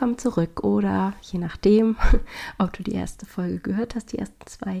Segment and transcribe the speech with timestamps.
[0.00, 1.94] Willkommen zurück oder je nachdem,
[2.58, 4.80] ob du die erste Folge gehört hast, die ersten zwei.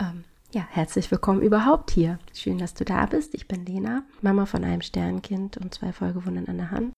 [0.00, 2.18] Ähm, ja, herzlich willkommen überhaupt hier.
[2.32, 3.34] Schön, dass du da bist.
[3.34, 6.94] Ich bin Lena, Mama von einem Sternkind und zwei Folgewunden an der Hand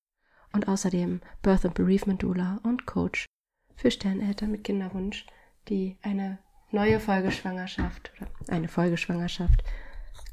[0.52, 3.26] und außerdem Birth and Bereavement Doula und Coach
[3.74, 5.26] für Sterneltern mit Kinderwunsch,
[5.68, 6.38] die eine
[6.70, 9.64] neue Folgeschwangerschaft oder eine Folgeschwangerschaft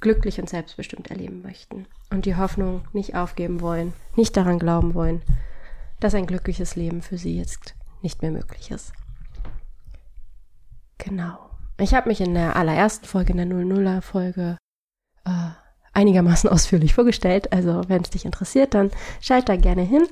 [0.02, 5.24] glücklich und selbstbestimmt erleben möchten und die Hoffnung nicht aufgeben wollen, nicht daran glauben wollen,
[6.00, 8.94] dass ein glückliches Leben für sie jetzt nicht mehr möglich ist.
[10.98, 11.38] Genau.
[11.80, 14.58] Ich habe mich in der allerersten Folge, in der 00er Folge,
[15.26, 15.50] äh,
[15.94, 17.52] einigermaßen ausführlich vorgestellt.
[17.52, 20.08] Also wenn es dich interessiert, dann schalt da gerne hin.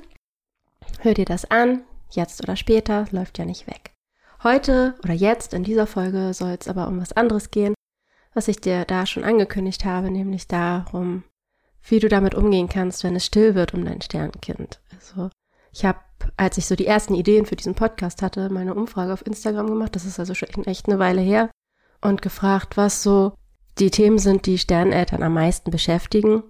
[1.00, 3.92] Hör dir das an, jetzt oder später, läuft ja nicht weg.
[4.42, 7.74] Heute oder jetzt in dieser Folge soll es aber um was anderes gehen,
[8.34, 11.22] was ich dir da schon angekündigt habe, nämlich darum,
[11.84, 14.80] wie du damit umgehen kannst, wenn es still wird um dein Sternkind.
[14.92, 15.30] Also
[15.72, 15.98] ich habe,
[16.36, 19.96] als ich so die ersten Ideen für diesen Podcast hatte, meine Umfrage auf Instagram gemacht.
[19.96, 21.50] Das ist also schon echt eine Weile her.
[22.00, 23.32] Und gefragt, was so
[23.78, 26.42] die Themen sind, die Sterneltern am meisten beschäftigen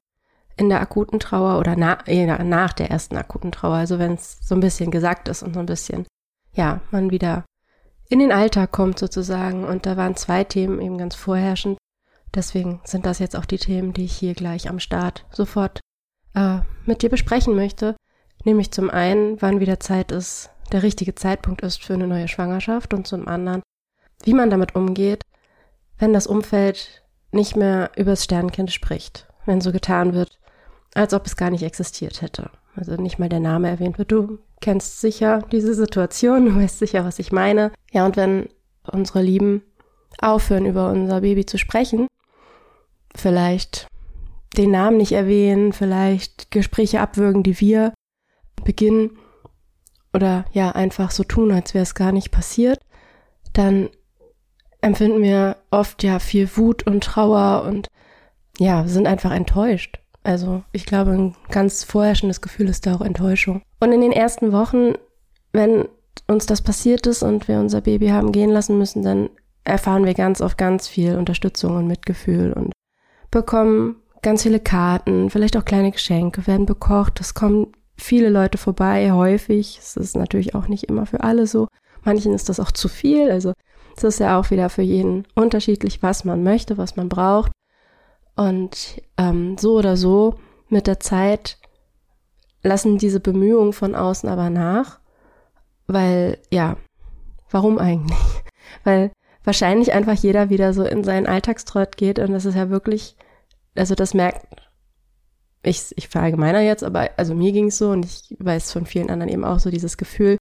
[0.56, 1.98] in der akuten Trauer oder na,
[2.42, 3.76] nach der ersten akuten Trauer.
[3.76, 6.06] Also wenn es so ein bisschen gesagt ist und so ein bisschen,
[6.52, 7.44] ja, man wieder
[8.08, 9.64] in den Alltag kommt sozusagen.
[9.64, 11.78] Und da waren zwei Themen eben ganz vorherrschend.
[12.34, 15.80] Deswegen sind das jetzt auch die Themen, die ich hier gleich am Start sofort
[16.34, 17.96] äh, mit dir besprechen möchte.
[18.44, 22.94] Nämlich zum einen, wann wieder Zeit ist, der richtige Zeitpunkt ist für eine neue Schwangerschaft
[22.94, 23.62] und zum anderen,
[24.24, 25.22] wie man damit umgeht,
[25.98, 30.38] wenn das Umfeld nicht mehr übers Sternkind spricht, wenn so getan wird,
[30.94, 32.50] als ob es gar nicht existiert hätte.
[32.74, 34.12] Also nicht mal der Name erwähnt wird.
[34.12, 37.72] Du kennst sicher diese Situation, du weißt sicher, was ich meine.
[37.92, 38.48] Ja, und wenn
[38.90, 39.62] unsere Lieben
[40.20, 42.06] aufhören, über unser Baby zu sprechen,
[43.14, 43.86] vielleicht
[44.56, 47.92] den Namen nicht erwähnen, vielleicht Gespräche abwürgen, die wir
[48.64, 49.18] beginnen
[50.12, 52.80] oder ja einfach so tun, als wäre es gar nicht passiert,
[53.52, 53.88] dann
[54.80, 57.88] empfinden wir oft ja viel Wut und Trauer und
[58.58, 59.98] ja, sind einfach enttäuscht.
[60.24, 63.62] Also ich glaube, ein ganz vorherrschendes Gefühl ist da auch Enttäuschung.
[63.80, 64.94] Und in den ersten Wochen,
[65.52, 65.88] wenn
[66.28, 69.30] uns das passiert ist und wir unser Baby haben gehen lassen müssen, dann
[69.64, 72.72] erfahren wir ganz oft ganz viel Unterstützung und Mitgefühl und
[73.30, 79.12] bekommen ganz viele Karten, vielleicht auch kleine Geschenke, werden bekocht, es kommen viele Leute vorbei,
[79.12, 79.78] häufig.
[79.78, 81.68] Es ist natürlich auch nicht immer für alle so.
[82.04, 83.30] Manchen ist das auch zu viel.
[83.30, 83.52] Also
[83.96, 87.52] es ist ja auch wieder für jeden unterschiedlich, was man möchte, was man braucht.
[88.36, 90.38] Und ähm, so oder so
[90.68, 91.58] mit der Zeit
[92.62, 95.00] lassen diese Bemühungen von außen aber nach,
[95.86, 96.76] weil ja,
[97.50, 98.18] warum eigentlich?
[98.84, 99.12] Weil
[99.44, 103.16] wahrscheinlich einfach jeder wieder so in seinen Alltagstrott geht und das ist ja wirklich,
[103.76, 104.46] also das merkt
[105.62, 109.10] ich, ich verallgemeiner jetzt, aber also mir ging es so und ich weiß von vielen
[109.10, 110.36] anderen eben auch so dieses Gefühl,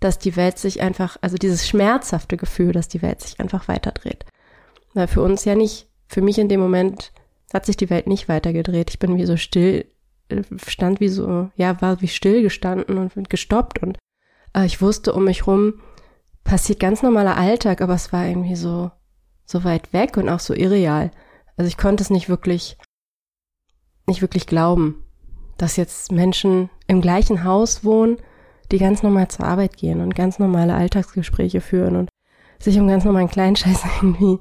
[0.00, 4.24] dass die Welt sich einfach, also dieses schmerzhafte Gefühl, dass die Welt sich einfach weiterdreht.
[4.94, 7.12] Weil für uns ja nicht, für mich in dem Moment
[7.52, 8.90] hat sich die Welt nicht weitergedreht.
[8.90, 9.86] Ich bin wie so still,
[10.66, 13.98] stand wie so, ja, war wie still gestanden und gestoppt und
[14.54, 15.80] äh, ich wusste um mich rum,
[16.44, 18.90] passiert ganz normaler Alltag, aber es war irgendwie so,
[19.44, 21.10] so weit weg und auch so irreal.
[21.56, 22.78] Also ich konnte es nicht wirklich
[24.10, 25.02] nicht wirklich glauben,
[25.56, 28.18] dass jetzt Menschen im gleichen Haus wohnen,
[28.72, 32.08] die ganz normal zur Arbeit gehen und ganz normale Alltagsgespräche führen und
[32.58, 34.38] sich um ganz normalen Kleinscheiß irgendwie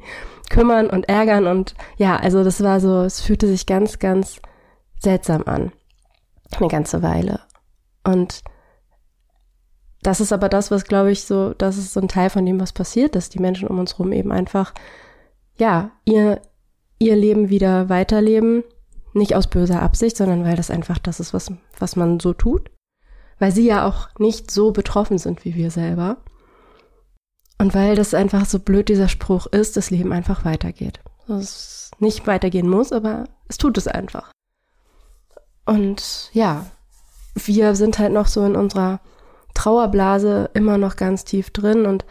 [0.50, 4.42] kümmern und ärgern und ja, also das war so, es fühlte sich ganz, ganz
[5.00, 5.72] seltsam an.
[6.58, 7.42] Eine ganze Weile.
[8.04, 8.42] Und
[10.02, 12.60] das ist aber das, was glaube ich so, das ist so ein Teil von dem,
[12.60, 14.74] was passiert, dass die Menschen um uns rum eben einfach,
[15.58, 16.42] ja, ihr,
[16.98, 18.64] ihr Leben wieder weiterleben
[19.14, 22.70] nicht aus böser Absicht, sondern weil das einfach das ist, was, was man so tut.
[23.40, 26.18] Weil sie ja auch nicht so betroffen sind wie wir selber.
[27.58, 31.00] Und weil das einfach so blöd dieser Spruch ist, das Leben einfach weitergeht.
[31.28, 34.32] Es nicht weitergehen muss, aber es tut es einfach.
[35.66, 36.66] Und ja,
[37.36, 39.02] wir sind halt noch so in unserer
[39.54, 42.06] Trauerblase immer noch ganz tief drin und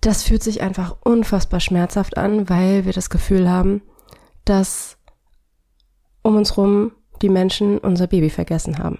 [0.00, 3.82] das fühlt sich einfach unfassbar schmerzhaft an, weil wir das Gefühl haben,
[4.44, 4.98] dass
[6.22, 8.98] um uns rum die Menschen unser Baby vergessen haben.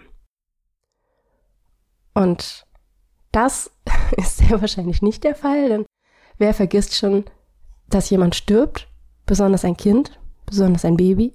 [2.14, 2.66] Und
[3.32, 3.70] das
[4.16, 5.86] ist sehr wahrscheinlich nicht der Fall, denn
[6.38, 7.24] wer vergisst schon,
[7.88, 8.88] dass jemand stirbt,
[9.26, 11.32] besonders ein Kind, besonders ein Baby?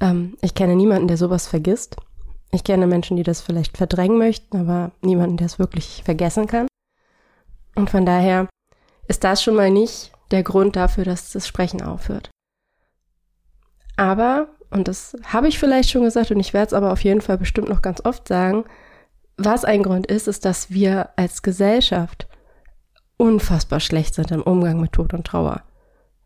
[0.00, 1.96] Ähm, ich kenne niemanden, der sowas vergisst.
[2.50, 6.66] Ich kenne Menschen, die das vielleicht verdrängen möchten, aber niemanden, der es wirklich vergessen kann.
[7.74, 8.48] Und von daher
[9.08, 12.30] ist das schon mal nicht der Grund dafür, dass das Sprechen aufhört.
[13.96, 17.20] Aber, und das habe ich vielleicht schon gesagt und ich werde es aber auf jeden
[17.20, 18.64] Fall bestimmt noch ganz oft sagen,
[19.36, 22.26] was ein Grund ist, ist, dass wir als Gesellschaft
[23.16, 25.62] unfassbar schlecht sind im Umgang mit Tod und Trauer.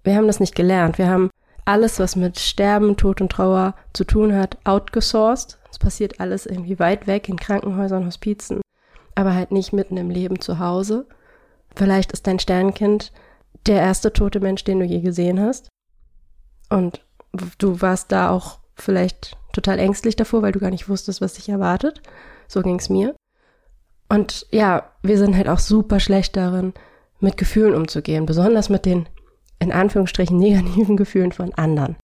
[0.03, 0.97] Wir haben das nicht gelernt.
[0.97, 1.29] Wir haben
[1.67, 5.59] alles, was mit Sterben, Tod und Trauer zu tun hat, outgesourced.
[5.71, 8.63] Es passiert alles irgendwie weit weg in Krankenhäusern, Hospizen,
[9.15, 11.07] aber halt nicht mitten im Leben zu Hause.
[11.77, 13.13] Vielleicht ist dein Sternkind
[13.67, 15.69] der erste tote Mensch, den du je gesehen hast.
[16.71, 21.35] Und du warst da auch vielleicht total ängstlich davor, weil du gar nicht wusstest, was
[21.35, 22.03] dich erwartet.
[22.47, 23.15] So ging's mir.
[24.09, 26.73] Und ja, wir sind halt auch super schlecht darin,
[27.21, 29.09] mit Gefühlen umzugehen, besonders mit den
[29.59, 31.97] in Anführungsstrichen negativen Gefühlen von anderen.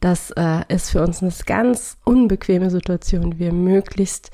[0.00, 4.30] Das äh, ist für uns eine ganz unbequeme Situation, die wir möglichst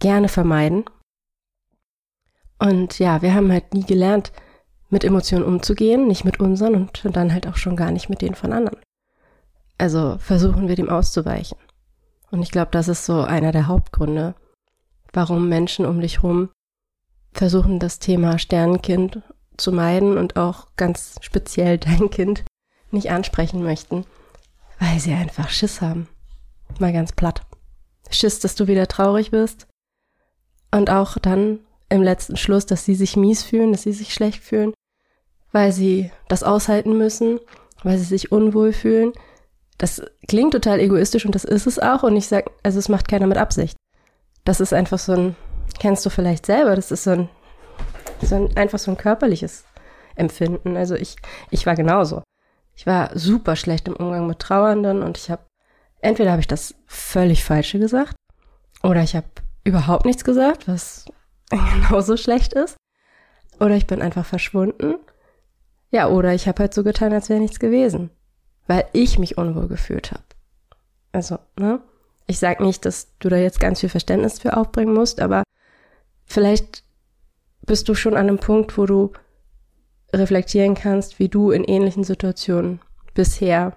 [0.00, 0.84] gerne vermeiden.
[2.58, 4.32] Und ja, wir haben halt nie gelernt,
[4.90, 8.34] mit Emotionen umzugehen, nicht mit unseren und dann halt auch schon gar nicht mit denen
[8.34, 8.78] von anderen.
[9.78, 11.58] Also versuchen wir dem auszuweichen.
[12.30, 14.34] Und ich glaube, das ist so einer der Hauptgründe,
[15.12, 16.50] warum Menschen um dich rum
[17.32, 19.22] versuchen, das Thema Sternenkind
[19.56, 22.44] zu meiden und auch ganz speziell dein Kind
[22.90, 24.04] nicht ansprechen möchten,
[24.78, 26.08] weil sie einfach Schiss haben.
[26.78, 27.42] Mal ganz platt.
[28.10, 29.66] Schiss, dass du wieder traurig wirst
[30.70, 34.42] und auch dann im letzten Schluss, dass sie sich mies fühlen, dass sie sich schlecht
[34.42, 34.74] fühlen,
[35.52, 37.40] weil sie das aushalten müssen,
[37.82, 39.12] weil sie sich unwohl fühlen.
[39.78, 43.08] Das klingt total egoistisch und das ist es auch und ich sag, also es macht
[43.08, 43.76] keiner mit Absicht.
[44.44, 45.36] Das ist einfach so ein,
[45.78, 47.28] kennst du vielleicht selber, das ist so ein,
[48.20, 49.64] so ein einfach so ein körperliches
[50.16, 50.76] Empfinden.
[50.76, 51.16] Also ich,
[51.50, 52.22] ich war genauso.
[52.74, 55.42] Ich war super schlecht im Umgang mit Trauernden und ich habe,
[56.00, 58.16] entweder habe ich das völlig Falsche gesagt
[58.82, 59.26] oder ich habe
[59.64, 61.04] überhaupt nichts gesagt, was
[61.50, 62.76] genauso schlecht ist.
[63.60, 64.96] Oder ich bin einfach verschwunden.
[65.90, 68.10] Ja, oder ich habe halt so getan, als wäre nichts gewesen.
[68.68, 70.22] Weil ich mich unwohl gefühlt habe.
[71.10, 71.80] Also, ne?
[72.28, 75.42] Ich sag nicht, dass du da jetzt ganz viel Verständnis für aufbringen musst, aber
[76.26, 76.84] vielleicht
[77.62, 79.12] bist du schon an einem Punkt, wo du
[80.12, 82.80] reflektieren kannst, wie du in ähnlichen Situationen
[83.14, 83.76] bisher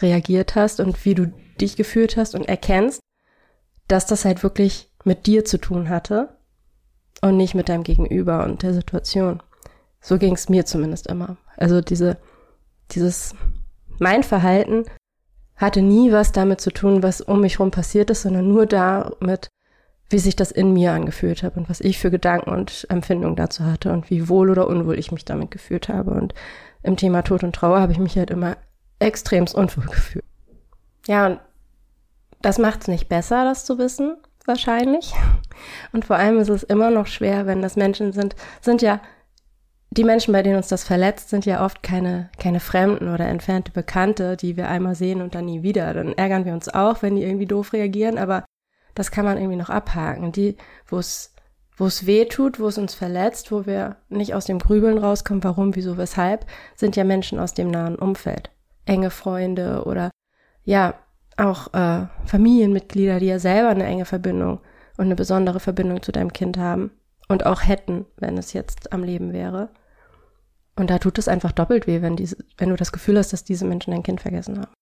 [0.00, 3.00] reagiert hast und wie du dich gefühlt hast und erkennst,
[3.88, 6.36] dass das halt wirklich mit dir zu tun hatte
[7.22, 9.42] und nicht mit deinem Gegenüber und der Situation.
[10.00, 11.36] So ging es mir zumindest immer.
[11.56, 12.16] Also diese,
[12.92, 13.34] dieses,
[14.00, 14.84] mein Verhalten
[15.56, 19.48] hatte nie was damit zu tun, was um mich rum passiert ist, sondern nur damit,
[20.08, 23.64] wie sich das in mir angefühlt hat und was ich für Gedanken und Empfindungen dazu
[23.64, 26.12] hatte und wie wohl oder unwohl ich mich damit gefühlt habe.
[26.12, 26.34] Und
[26.82, 28.56] im Thema Tod und Trauer habe ich mich halt immer
[28.98, 30.24] extremst unwohl gefühlt.
[31.06, 31.40] Ja, und
[32.40, 35.12] das macht es nicht besser, das zu wissen, wahrscheinlich.
[35.92, 39.00] Und vor allem ist es immer noch schwer, wenn das Menschen sind, sind ja
[39.92, 43.72] die Menschen, bei denen uns das verletzt, sind ja oft keine, keine Fremden oder entfernte
[43.72, 45.92] Bekannte, die wir einmal sehen und dann nie wieder.
[45.92, 48.44] Dann ärgern wir uns auch, wenn die irgendwie doof reagieren, aber
[48.94, 50.30] das kann man irgendwie noch abhaken.
[50.30, 50.56] Die,
[50.86, 51.34] wo es,
[51.76, 55.42] wo es weh tut, wo es uns verletzt, wo wir nicht aus dem Grübeln rauskommen,
[55.42, 58.50] warum, wieso, weshalb, sind ja Menschen aus dem nahen Umfeld.
[58.86, 60.10] Enge Freunde oder
[60.62, 60.94] ja,
[61.36, 64.60] auch äh, Familienmitglieder, die ja selber eine enge Verbindung
[64.98, 66.92] und eine besondere Verbindung zu deinem Kind haben
[67.28, 69.70] und auch hätten, wenn es jetzt am Leben wäre.
[70.80, 73.44] Und da tut es einfach doppelt weh, wenn, diese, wenn du das Gefühl hast, dass
[73.44, 74.72] diese Menschen dein Kind vergessen haben.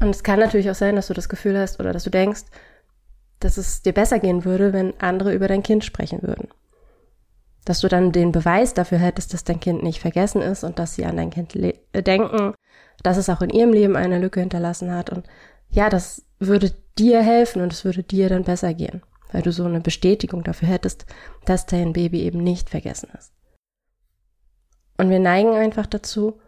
[0.00, 2.42] Und es kann natürlich auch sein, dass du das Gefühl hast oder dass du denkst,
[3.40, 6.48] dass es dir besser gehen würde, wenn andere über dein Kind sprechen würden.
[7.64, 10.94] Dass du dann den Beweis dafür hättest, dass dein Kind nicht vergessen ist und dass
[10.94, 12.54] sie an dein Kind denken
[13.02, 15.10] dass es auch in ihrem Leben eine Lücke hinterlassen hat.
[15.10, 15.26] Und
[15.70, 19.64] ja, das würde dir helfen und es würde dir dann besser gehen, weil du so
[19.64, 21.06] eine Bestätigung dafür hättest,
[21.44, 23.32] dass dein Baby eben nicht vergessen ist.
[24.98, 26.38] Und wir neigen einfach dazu,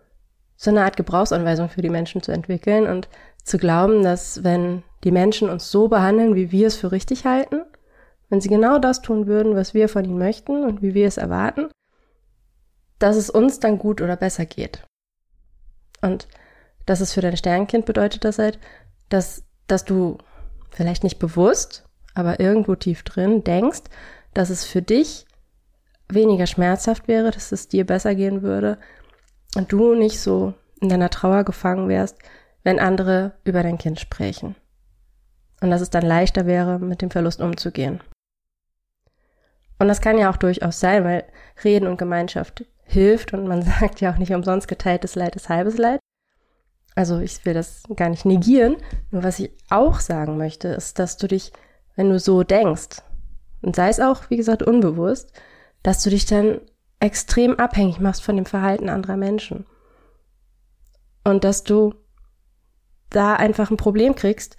[0.57, 3.09] so eine Art Gebrauchsanweisung für die Menschen zu entwickeln und
[3.43, 7.63] zu glauben, dass wenn die Menschen uns so behandeln, wie wir es für richtig halten,
[8.29, 11.17] wenn sie genau das tun würden, was wir von ihnen möchten und wie wir es
[11.17, 11.69] erwarten,
[12.99, 14.87] dass es uns dann gut oder besser geht.
[16.01, 16.29] Und
[16.87, 18.59] das ist für dein Sternkind bedeutet das halt,
[19.09, 20.19] dass, dass du
[20.71, 21.84] vielleicht nicht bewusst,
[22.15, 23.83] aber irgendwo tief drin denkst,
[24.33, 25.27] dass es für dich
[26.09, 28.79] weniger schmerzhaft wäre, dass es dir besser gehen würde
[29.57, 32.19] und du nicht so in deiner Trauer gefangen wärst,
[32.63, 34.55] wenn andere über dein Kind sprechen.
[35.61, 38.03] Und dass es dann leichter wäre, mit dem Verlust umzugehen.
[39.79, 41.25] Und das kann ja auch durchaus sein, weil
[41.63, 45.79] Reden und Gemeinschaft hilft und man sagt ja auch nicht umsonst geteiltes Leid ist halbes
[45.79, 46.01] Leid.
[46.95, 48.77] Also ich will das gar nicht negieren.
[49.11, 51.53] Nur was ich auch sagen möchte, ist, dass du dich,
[51.97, 53.03] wenn du so denkst,
[53.63, 55.33] und sei es auch, wie gesagt, unbewusst,
[55.83, 56.61] dass du dich dann
[57.01, 59.67] extrem abhängig machst von dem Verhalten anderer Menschen.
[61.25, 61.95] Und dass du
[63.11, 64.57] da einfach ein Problem kriegst,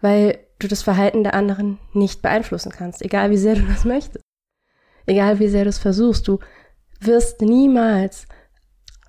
[0.00, 4.24] weil du das Verhalten der anderen nicht beeinflussen kannst, egal wie sehr du das möchtest.
[5.06, 6.38] Egal wie sehr du es versuchst, du
[7.00, 8.26] wirst niemals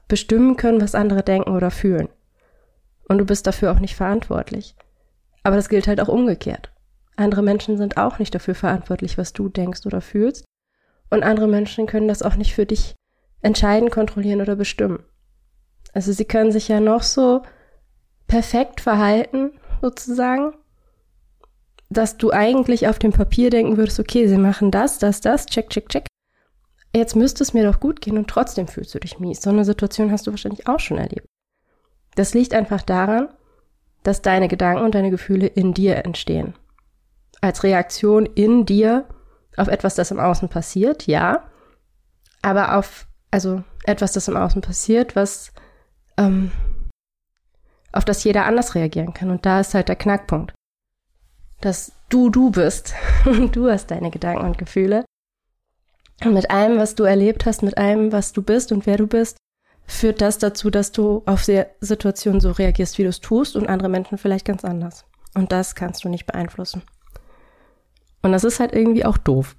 [0.08, 2.10] bestimmen können, was andere denken oder fühlen.
[3.08, 4.76] Und du bist dafür auch nicht verantwortlich.
[5.44, 6.72] Aber das gilt halt auch umgekehrt.
[7.16, 10.46] Andere Menschen sind auch nicht dafür verantwortlich, was du denkst oder fühlst.
[11.10, 12.96] Und andere Menschen können das auch nicht für dich
[13.42, 15.04] entscheiden, kontrollieren oder bestimmen.
[15.94, 17.44] Also sie können sich ja noch so
[18.28, 19.52] perfekt verhalten,
[19.82, 20.54] sozusagen,
[21.90, 25.70] dass du eigentlich auf dem Papier denken würdest, okay, sie machen das, das, das, check,
[25.70, 26.06] check, check.
[26.96, 29.42] Jetzt müsste es mir doch gut gehen und trotzdem fühlst du dich mies.
[29.42, 31.28] So eine Situation hast du wahrscheinlich auch schon erlebt.
[32.16, 33.30] Das liegt einfach daran,
[34.04, 36.54] dass deine Gedanken und deine Gefühle in dir entstehen.
[37.42, 39.06] Als Reaktion in dir
[39.58, 41.44] auf etwas, das im Außen passiert, ja.
[42.42, 45.52] Aber auf, also etwas, das im Außen passiert, was,
[46.18, 46.52] ähm,
[47.92, 49.32] auf das jeder anders reagieren kann.
[49.32, 50.54] Und da ist halt der Knackpunkt.
[51.60, 52.94] Dass du du bist.
[53.26, 55.06] Und du hast deine Gedanken und Gefühle.
[56.24, 59.08] Und mit allem, was du erlebt hast, mit allem, was du bist und wer du
[59.08, 59.38] bist,
[59.88, 63.90] führt das dazu, dass du auf Situationen so reagierst, wie du es tust und andere
[63.90, 65.06] Menschen vielleicht ganz anders.
[65.34, 66.84] Und das kannst du nicht beeinflussen.
[68.22, 69.56] Und das ist halt irgendwie auch doof.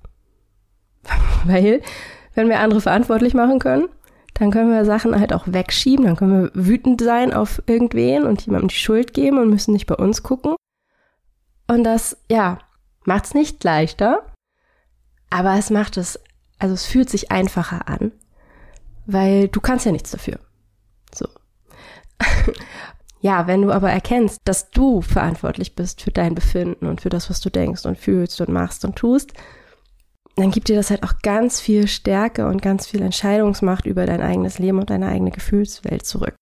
[1.44, 1.82] Weil,
[2.34, 3.88] wenn wir andere verantwortlich machen können,
[4.34, 8.44] dann können wir Sachen halt auch wegschieben, dann können wir wütend sein auf irgendwen und
[8.44, 10.56] jemandem die Schuld geben und müssen nicht bei uns gucken.
[11.68, 12.58] Und das, ja,
[13.04, 14.26] macht's nicht leichter,
[15.30, 16.18] aber es macht es,
[16.58, 18.12] also es fühlt sich einfacher an,
[19.06, 20.38] weil du kannst ja nichts dafür.
[21.14, 21.26] So.
[23.22, 27.30] ja, wenn du aber erkennst, dass du verantwortlich bist für dein Befinden und für das,
[27.30, 29.32] was du denkst und fühlst und machst und tust,
[30.34, 34.20] dann gibt dir das halt auch ganz viel Stärke und ganz viel Entscheidungsmacht über dein
[34.20, 36.34] eigenes Leben und deine eigene Gefühlswelt zurück.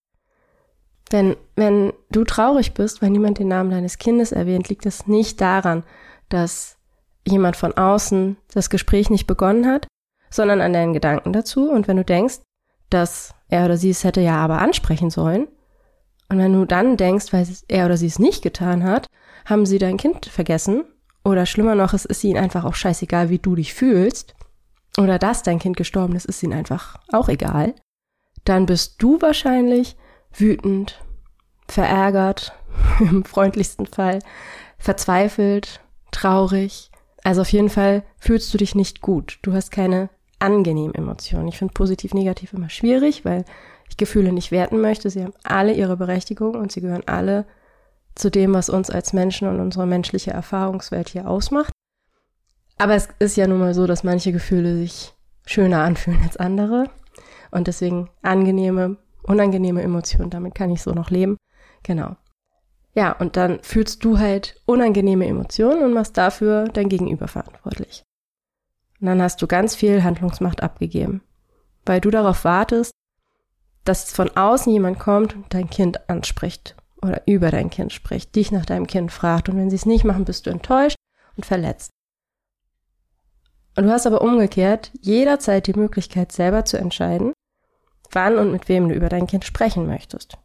[1.13, 5.39] Denn wenn du traurig bist, weil niemand den Namen deines Kindes erwähnt, liegt es nicht
[5.43, 5.83] daran,
[6.31, 6.79] dass
[7.27, 9.87] jemand von außen das Gespräch nicht begonnen hat,
[10.31, 11.69] sondern an deinen Gedanken dazu.
[11.69, 12.39] Und wenn du denkst,
[12.89, 15.49] dass er oder sie es hätte ja aber ansprechen sollen,
[16.31, 19.09] und wenn du dann denkst, weil er oder sie es nicht getan hat,
[19.45, 20.85] haben sie dein Kind vergessen,
[21.25, 24.35] oder schlimmer noch, es ist ihnen einfach auch scheißegal, wie du dich fühlst,
[24.97, 27.75] oder dass dein Kind gestorben ist, ist ihnen einfach auch egal,
[28.45, 29.97] dann bist du wahrscheinlich
[30.33, 31.05] wütend,
[31.69, 32.53] verärgert,
[33.01, 34.21] im freundlichsten Fall,
[34.79, 35.81] verzweifelt,
[36.13, 36.91] traurig.
[37.23, 39.39] Also auf jeden Fall fühlst du dich nicht gut.
[39.43, 40.09] Du hast keine
[40.39, 41.49] angenehmen Emotionen.
[41.49, 43.45] Ich finde positiv, negativ immer schwierig, weil
[44.00, 45.11] Gefühle nicht werten möchte.
[45.11, 47.47] Sie haben alle ihre Berechtigung und sie gehören alle
[48.16, 51.73] zu dem, was uns als Menschen und unsere menschliche Erfahrungswelt hier ausmacht.
[52.78, 55.14] Aber es ist ja nun mal so, dass manche Gefühle sich
[55.47, 56.90] schöner anfühlen als andere
[57.50, 61.37] und deswegen angenehme, unangenehme Emotionen, damit kann ich so noch leben.
[61.83, 62.16] Genau.
[62.95, 68.02] Ja, und dann fühlst du halt unangenehme Emotionen und machst dafür dein Gegenüber verantwortlich.
[69.00, 71.23] Und dann hast du ganz viel Handlungsmacht abgegeben,
[71.87, 72.92] weil du darauf wartest,
[73.85, 78.53] dass von außen jemand kommt und dein Kind anspricht oder über dein Kind spricht, dich
[78.53, 80.97] nach deinem Kind fragt und wenn sie es nicht machen, bist du enttäuscht
[81.37, 81.91] und verletzt.
[83.77, 87.33] Und du hast aber umgekehrt jederzeit die Möglichkeit selber zu entscheiden,
[88.11, 90.37] wann und mit wem du über dein Kind sprechen möchtest.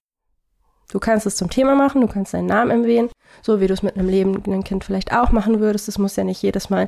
[0.90, 3.10] Du kannst es zum Thema machen, du kannst deinen Namen erwähnen,
[3.42, 5.88] so wie du es mit einem lebenden Kind vielleicht auch machen würdest.
[5.88, 6.88] Es muss ja nicht jedes Mal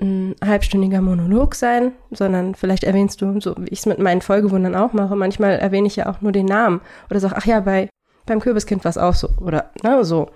[0.00, 4.74] ein halbstündiger Monolog sein, sondern vielleicht erwähnst du, so wie ich es mit meinen Folgewundern
[4.74, 6.80] auch mache, manchmal erwähne ich ja auch nur den Namen
[7.10, 7.88] oder sag, ach ja, bei
[8.26, 10.30] beim Kürbiskind war es auch so oder ne, so.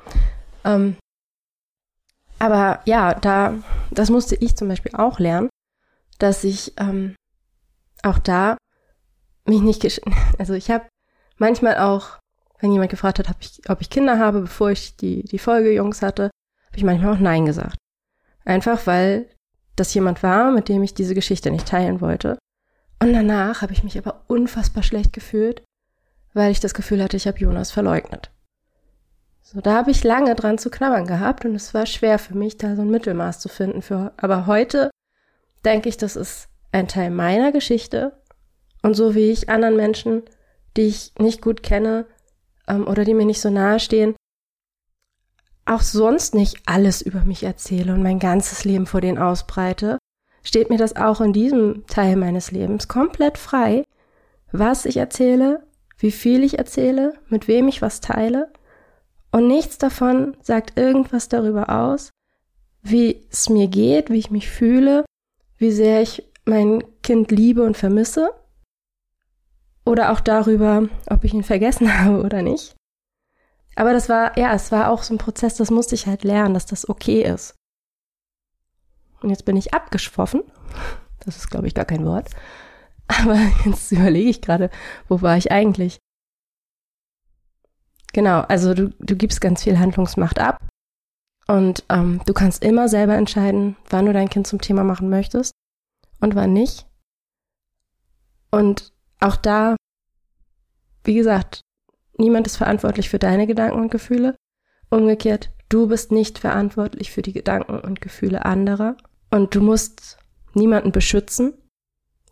[0.65, 0.97] Ähm,
[2.39, 3.55] aber ja, da,
[3.91, 5.49] das musste ich zum Beispiel auch lernen,
[6.19, 7.15] dass ich ähm,
[8.03, 8.57] auch da
[9.47, 10.03] mich nicht,
[10.39, 10.87] also ich habe
[11.39, 12.19] manchmal auch,
[12.61, 15.73] wenn jemand gefragt hat, ob ich, ob ich Kinder habe, bevor ich die, die Folge
[15.73, 16.25] Jungs hatte,
[16.67, 17.77] habe ich manchmal auch Nein gesagt.
[18.45, 19.27] Einfach weil
[19.77, 22.39] das jemand war, mit dem ich diese Geschichte nicht teilen wollte.
[23.01, 25.63] Und danach habe ich mich aber unfassbar schlecht gefühlt,
[26.33, 28.31] weil ich das Gefühl hatte, ich habe Jonas verleugnet.
[29.43, 32.57] So, da habe ich lange dran zu knabbern gehabt und es war schwer für mich,
[32.57, 33.83] da so ein Mittelmaß zu finden.
[33.83, 34.91] Für, aber heute
[35.65, 38.13] denke ich, das ist ein Teil meiner Geschichte
[38.83, 40.23] und so wie ich anderen Menschen,
[40.77, 42.07] die ich nicht gut kenne,
[42.67, 44.15] ähm, oder die mir nicht so nahe stehen,
[45.67, 49.99] auch sonst nicht alles über mich erzähle und mein ganzes Leben vor denen ausbreite,
[50.43, 53.85] steht mir das auch in diesem Teil meines Lebens komplett frei,
[54.53, 55.67] was ich erzähle,
[55.99, 58.53] wie viel ich erzähle, mit wem ich was teile.
[59.33, 62.11] Und nichts davon sagt irgendwas darüber aus,
[62.83, 65.05] wie es mir geht, wie ich mich fühle,
[65.57, 68.31] wie sehr ich mein Kind liebe und vermisse.
[69.87, 72.77] Oder auch darüber, ob ich ihn vergessen habe oder nicht.
[73.77, 76.55] Aber das war, ja, es war auch so ein Prozess, das musste ich halt lernen,
[76.55, 77.55] dass das okay ist.
[79.21, 80.43] Und jetzt bin ich abgeschwoffen.
[81.25, 82.31] Das ist, glaube ich, gar kein Wort.
[83.07, 84.71] Aber jetzt überlege ich gerade,
[85.09, 85.99] wo war ich eigentlich?
[88.13, 90.59] Genau, also du, du gibst ganz viel Handlungsmacht ab.
[91.47, 95.53] Und ähm, du kannst immer selber entscheiden, wann du dein Kind zum Thema machen möchtest
[96.21, 96.87] und wann nicht.
[98.51, 99.77] Und auch da,
[101.03, 101.61] wie gesagt,
[102.17, 104.37] Niemand ist verantwortlich für deine Gedanken und Gefühle.
[104.91, 108.97] Umgekehrt, du bist nicht verantwortlich für die Gedanken und Gefühle anderer.
[109.31, 110.19] Und du musst
[110.55, 111.55] niemanden beschützen.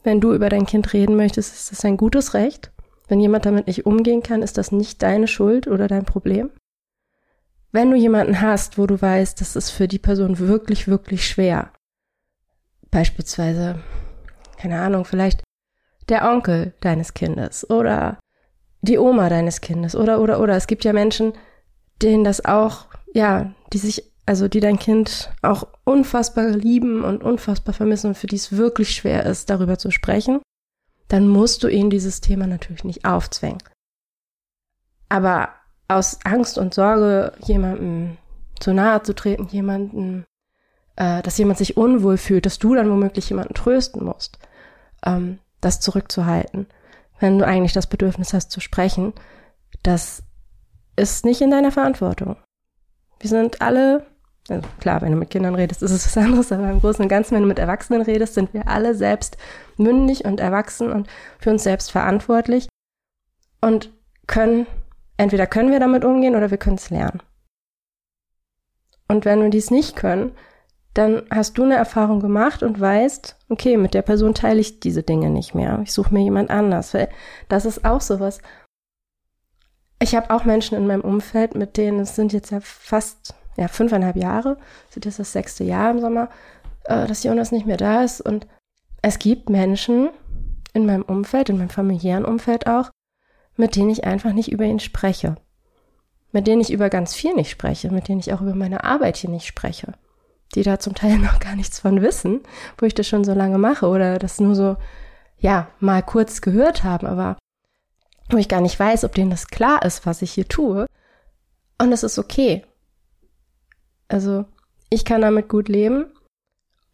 [0.04, 2.72] Wenn du über dein Kind reden möchtest, ist das ein gutes Recht.
[3.08, 6.50] Wenn jemand damit nicht umgehen kann, ist das nicht deine Schuld oder dein Problem.
[7.72, 11.72] Wenn du jemanden hast, wo du weißt, das ist für die Person wirklich, wirklich schwer,
[12.90, 13.80] beispielsweise,
[14.58, 15.42] keine Ahnung, vielleicht
[16.08, 18.20] der Onkel deines Kindes oder
[18.82, 19.96] die Oma deines Kindes.
[19.96, 20.56] Oder oder oder.
[20.56, 21.32] Es gibt ja Menschen,
[22.02, 27.74] denen das auch ja, die sich also die dein Kind auch unfassbar lieben und unfassbar
[27.74, 30.40] vermissen und für die es wirklich schwer ist, darüber zu sprechen,
[31.08, 33.62] dann musst du ihnen dieses Thema natürlich nicht aufzwängen.
[35.08, 35.50] Aber
[35.88, 38.16] aus Angst und Sorge, jemandem
[38.60, 40.24] zu nahe zu treten, jemanden,
[40.96, 44.38] äh, dass jemand sich unwohl fühlt, dass du dann womöglich jemanden trösten musst,
[45.04, 46.66] ähm, das zurückzuhalten
[47.22, 49.14] wenn du eigentlich das Bedürfnis hast zu sprechen,
[49.82, 50.22] das
[50.96, 52.36] ist nicht in deiner Verantwortung.
[53.20, 54.04] Wir sind alle,
[54.48, 57.08] also klar, wenn du mit Kindern redest, ist es was anderes, aber im Großen und
[57.08, 59.38] Ganzen, wenn du mit Erwachsenen redest, sind wir alle selbst
[59.76, 61.08] mündig und erwachsen und
[61.38, 62.68] für uns selbst verantwortlich
[63.60, 63.92] und
[64.26, 64.66] können,
[65.16, 67.22] entweder können wir damit umgehen oder wir können es lernen.
[69.08, 70.32] Und wenn wir dies nicht können,
[70.94, 75.02] dann hast du eine Erfahrung gemacht und weißt, okay, mit der Person teile ich diese
[75.02, 75.80] Dinge nicht mehr.
[75.82, 76.92] Ich suche mir jemand anders.
[76.92, 77.08] Weil
[77.48, 78.40] das ist auch sowas.
[80.00, 83.68] Ich habe auch Menschen in meinem Umfeld, mit denen es sind jetzt ja fast ja,
[83.68, 84.58] fünfeinhalb Jahre,
[84.90, 86.28] sind jetzt das sechste Jahr im Sommer,
[86.84, 88.20] äh, dass Jonas nicht mehr da ist.
[88.20, 88.46] Und
[89.00, 90.10] es gibt Menschen
[90.74, 92.90] in meinem Umfeld, in meinem familiären Umfeld auch,
[93.56, 95.36] mit denen ich einfach nicht über ihn spreche.
[96.32, 99.16] Mit denen ich über ganz viel nicht spreche, mit denen ich auch über meine Arbeit
[99.16, 99.94] hier nicht spreche
[100.54, 102.40] die da zum Teil noch gar nichts von wissen,
[102.78, 104.76] wo ich das schon so lange mache oder das nur so,
[105.38, 107.36] ja, mal kurz gehört haben, aber
[108.30, 110.86] wo ich gar nicht weiß, ob denen das klar ist, was ich hier tue.
[111.78, 112.64] Und es ist okay.
[114.08, 114.44] Also,
[114.88, 116.06] ich kann damit gut leben.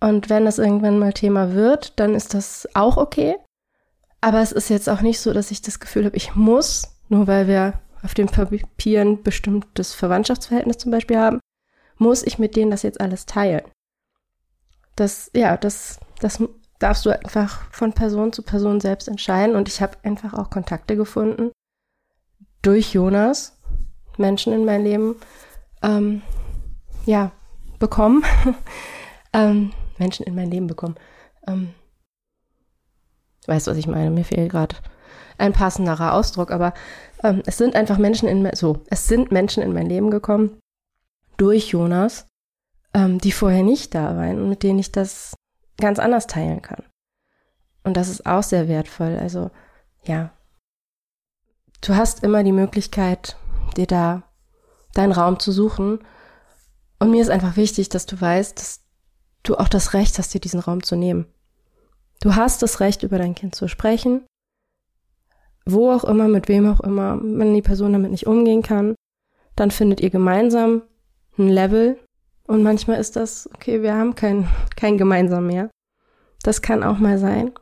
[0.01, 3.37] Und wenn das irgendwann mal Thema wird, dann ist das auch okay.
[4.21, 7.27] Aber es ist jetzt auch nicht so, dass ich das Gefühl habe, ich muss, nur
[7.27, 11.41] weil wir auf den Papieren bestimmtes Verwandtschaftsverhältnis zum Beispiel haben,
[11.99, 13.63] muss ich mit denen das jetzt alles teilen?
[14.97, 16.43] Das, ja, das, das
[16.79, 19.57] darfst du einfach von Person zu Person selbst entscheiden.
[19.57, 21.51] Und ich habe einfach auch Kontakte gefunden
[22.63, 23.57] durch Jonas,
[24.17, 25.17] Menschen in mein Leben,
[25.83, 26.23] ähm,
[27.07, 27.33] ja,
[27.79, 28.25] bekommen.
[29.33, 30.97] ähm, Menschen in mein Leben bekommen.
[31.47, 31.75] Ähm,
[33.47, 34.11] weißt du, was ich meine?
[34.11, 34.77] Mir fehlt gerade
[35.39, 36.75] ein passenderer Ausdruck, aber
[37.23, 40.59] ähm, es sind einfach Menschen in so, es sind Menschen in mein Leben gekommen,
[41.39, 42.27] durch Jonas,
[42.93, 45.35] ähm, die vorher nicht da waren und mit denen ich das
[45.79, 46.85] ganz anders teilen kann.
[47.85, 49.17] Und das ist auch sehr wertvoll.
[49.19, 49.51] Also
[50.05, 50.31] ja,
[51.81, 53.37] du hast immer die Möglichkeit,
[53.77, 54.25] dir da
[54.95, 56.01] deinen Raum zu suchen.
[56.99, 58.81] Und mir ist einfach wichtig, dass du weißt, dass
[59.45, 61.27] du auch das Recht hast, dir diesen Raum zu nehmen.
[62.21, 64.27] Du hast das Recht, über dein Kind zu sprechen,
[65.65, 67.21] wo auch immer, mit wem auch immer.
[67.23, 68.97] Wenn die Person damit nicht umgehen kann,
[69.55, 70.83] dann findet ihr gemeinsam
[71.39, 71.99] ein Level
[72.47, 75.71] und manchmal ist das, okay, wir haben kein, kein gemeinsam mehr.
[76.43, 77.53] Das kann auch mal sein.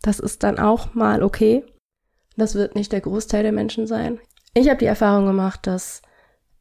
[0.00, 1.64] Das ist dann auch mal okay.
[2.36, 4.18] Das wird nicht der Großteil der Menschen sein.
[4.54, 6.00] Ich habe die Erfahrung gemacht, dass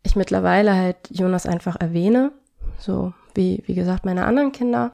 [0.03, 2.31] ich mittlerweile halt Jonas einfach erwähne,
[2.77, 4.91] so wie, wie gesagt, meine anderen Kinder.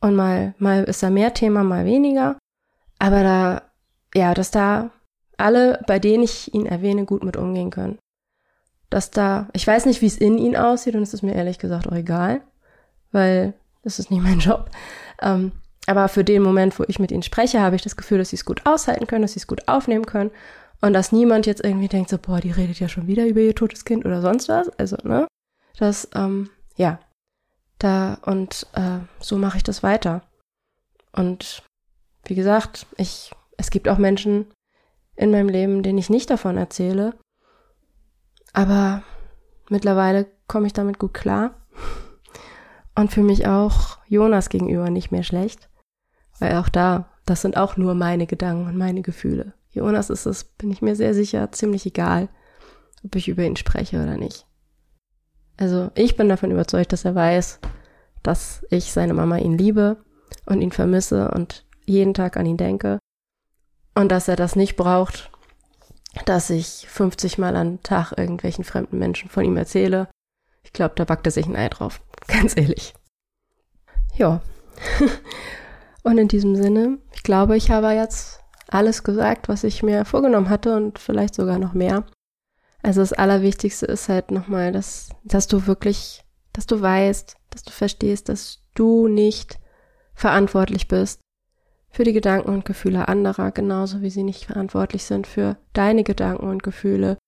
[0.00, 2.38] Und mal, mal ist da mehr Thema, mal weniger.
[2.98, 3.62] Aber da,
[4.14, 4.90] ja, dass da
[5.36, 7.98] alle, bei denen ich ihn erwähne, gut mit umgehen können
[8.94, 11.58] dass da, ich weiß nicht, wie es in ihnen aussieht und es ist mir ehrlich
[11.58, 12.42] gesagt auch egal,
[13.10, 13.52] weil
[13.82, 14.70] das ist nicht mein Job.
[15.20, 15.50] Ähm,
[15.86, 18.36] aber für den Moment, wo ich mit ihnen spreche, habe ich das Gefühl, dass sie
[18.36, 20.30] es gut aushalten können, dass sie es gut aufnehmen können
[20.80, 23.54] Und dass niemand jetzt irgendwie denkt, so, boah, die redet ja schon wieder über ihr
[23.54, 24.68] totes Kind oder sonst was.
[24.78, 25.26] Also, ne?
[25.78, 27.00] Das, ähm, ja.
[27.78, 30.22] Da, und äh, so mache ich das weiter.
[31.10, 31.64] Und
[32.26, 34.52] wie gesagt, ich, es gibt auch Menschen
[35.16, 37.14] in meinem Leben, denen ich nicht davon erzähle.
[38.54, 39.02] Aber
[39.68, 41.54] mittlerweile komme ich damit gut klar.
[42.94, 45.68] Und für mich auch Jonas gegenüber nicht mehr schlecht.
[46.38, 49.52] Weil auch da, das sind auch nur meine Gedanken und meine Gefühle.
[49.70, 52.28] Jonas ist es, bin ich mir sehr sicher, ziemlich egal,
[53.04, 54.46] ob ich über ihn spreche oder nicht.
[55.56, 57.58] Also ich bin davon überzeugt, dass er weiß,
[58.22, 59.96] dass ich seine Mama ihn liebe
[60.46, 62.98] und ihn vermisse und jeden Tag an ihn denke.
[63.96, 65.30] Und dass er das nicht braucht,
[66.26, 70.08] dass ich 50 Mal am Tag irgendwelchen fremden Menschen von ihm erzähle.
[70.62, 72.00] Ich glaube, da backt er sich ein Ei drauf.
[72.26, 72.94] Ganz ehrlich.
[74.16, 74.40] Ja.
[76.02, 80.48] und in diesem Sinne, ich glaube, ich habe jetzt alles gesagt, was ich mir vorgenommen
[80.48, 82.04] hatte und vielleicht sogar noch mehr.
[82.82, 86.22] Also das Allerwichtigste ist halt nochmal, dass, dass du wirklich,
[86.52, 89.58] dass du weißt, dass du verstehst, dass du nicht
[90.14, 91.20] verantwortlich bist
[91.94, 96.48] für die Gedanken und Gefühle anderer, genauso wie sie nicht verantwortlich sind für deine Gedanken
[96.48, 97.18] und Gefühle.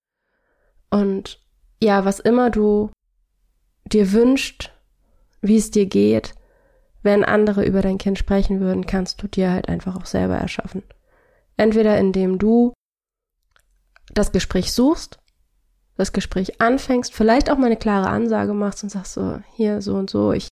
[0.91, 1.41] Und
[1.81, 2.91] ja, was immer du
[3.85, 4.73] dir wünscht,
[5.41, 6.35] wie es dir geht,
[7.03, 10.83] wenn andere über dein Kind sprechen würden, kannst du dir halt einfach auch selber erschaffen.
[11.57, 12.73] Entweder indem du
[14.13, 15.21] das Gespräch suchst
[15.97, 19.95] das Gespräch anfängst, vielleicht auch mal eine klare Ansage machst und sagst so, hier so
[19.95, 20.49] und so, ich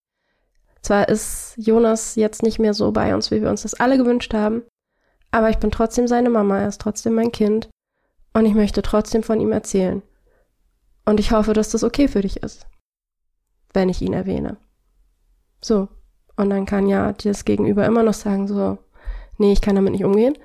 [0.85, 4.35] zwar ist Jonas jetzt nicht mehr so bei uns, wie wir uns das alle gewünscht
[4.35, 4.62] haben,
[5.31, 7.68] aber ich bin trotzdem seine Mama, er ist trotzdem mein Kind
[8.35, 10.03] und ich möchte trotzdem von ihm erzählen.
[11.07, 12.66] Und ich hoffe, dass das okay für dich ist,
[13.73, 14.57] wenn ich ihn erwähne.
[15.61, 15.88] So.
[16.37, 18.79] Und dann kann ja das Gegenüber immer noch sagen so,
[19.38, 20.37] nee, ich kann damit nicht umgehen.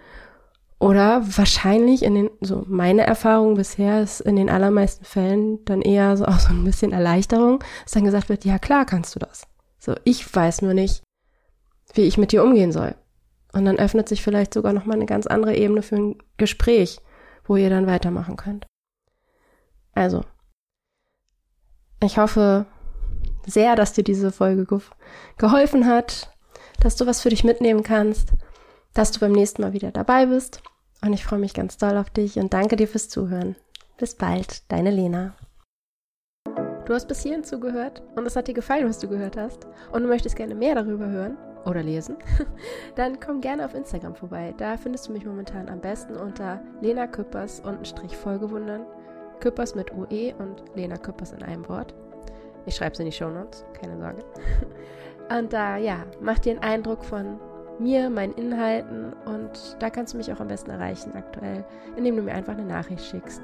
[0.80, 6.16] Oder wahrscheinlich in den, so meine Erfahrung bisher ist in den allermeisten Fällen dann eher
[6.16, 9.46] so auch so ein bisschen Erleichterung, dass dann gesagt wird, ja klar kannst du das.
[9.80, 11.04] So, ich weiß nur nicht,
[11.94, 12.96] wie ich mit dir umgehen soll.
[13.54, 17.00] Und dann öffnet sich vielleicht sogar nochmal eine ganz andere Ebene für ein Gespräch,
[17.46, 18.68] wo ihr dann weitermachen könnt.
[19.94, 20.24] Also,
[22.04, 22.68] ich hoffe
[23.46, 24.80] sehr, dass dir diese Folge ge
[25.38, 26.32] geholfen hat,
[26.80, 28.34] dass du was für dich mitnehmen kannst
[28.94, 30.62] dass du beim nächsten Mal wieder dabei bist.
[31.02, 33.56] Und ich freue mich ganz doll auf dich und danke dir fürs Zuhören.
[33.98, 35.36] Bis bald, deine Lena.
[36.90, 40.02] Du hast bis hierhin zugehört und es hat dir gefallen, was du gehört hast und
[40.02, 42.18] du möchtest gerne mehr darüber hören oder lesen,
[42.96, 44.56] dann komm gerne auf Instagram vorbei.
[44.58, 48.88] Da findest du mich momentan am besten unter Lena Küppers und Strich Folgewundern.
[49.40, 51.94] Küppers mit UE und Lena Küppers in einem Wort.
[52.66, 54.26] Ich schreibe es in die Show Notes, keine Sorge.
[55.30, 57.40] Und da, ja, mach dir einen Eindruck von
[57.78, 61.64] mir, meinen Inhalten und da kannst du mich auch am besten erreichen aktuell,
[61.96, 63.44] indem du mir einfach eine Nachricht schickst.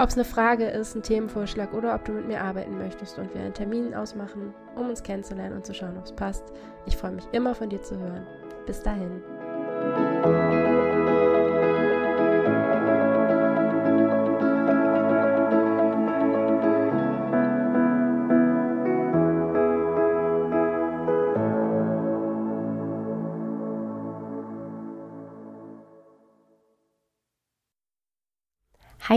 [0.00, 3.34] Ob es eine Frage ist, ein Themenvorschlag oder ob du mit mir arbeiten möchtest und
[3.34, 6.44] wir einen Termin ausmachen, um uns kennenzulernen und zu schauen, ob es passt.
[6.86, 8.24] Ich freue mich immer von dir zu hören.
[8.64, 9.20] Bis dahin.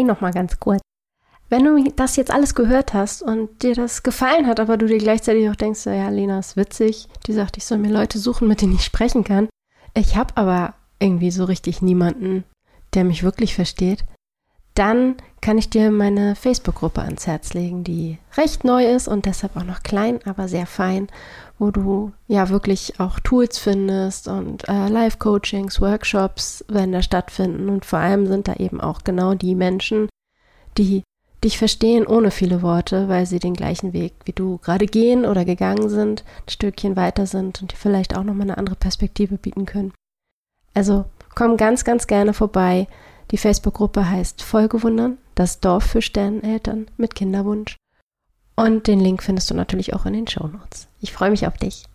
[0.02, 0.82] Hi nochmal ganz kurz.
[1.50, 4.98] Wenn du das jetzt alles gehört hast und dir das gefallen hat, aber du dir
[4.98, 8.64] gleichzeitig auch denkst, ja, Lena ist witzig, die sagt, ich soll mir Leute suchen, mit
[8.64, 9.48] denen ich sprechen kann.
[9.94, 12.46] Ich habe aber irgendwie so richtig niemanden,
[12.96, 14.04] der mich wirklich versteht.
[14.74, 19.58] Dann kann ich dir meine Facebook-Gruppe ans Herz legen, die recht neu ist und deshalb
[19.58, 21.08] auch noch klein, aber sehr fein,
[21.58, 27.86] wo du ja wirklich auch Tools findest und äh, Live-Coachings, Workshops werden da stattfinden und
[27.86, 30.10] vor allem sind da eben auch genau die Menschen,
[30.78, 31.04] die
[31.44, 35.44] dich verstehen ohne viele Worte, weil sie den gleichen Weg wie du gerade gehen oder
[35.44, 39.66] gegangen sind, ein Stückchen weiter sind und dir vielleicht auch nochmal eine andere Perspektive bieten
[39.66, 39.94] können.
[40.76, 42.88] Also komm ganz, ganz gerne vorbei.
[43.32, 47.78] Die Facebook-Gruppe heißt Vollgewundern, das Dorf für Sterneneltern mit Kinderwunsch.
[48.56, 50.88] Und den Link findest du natürlich auch in den Show Notes.
[51.00, 51.86] Ich freue mich auf dich.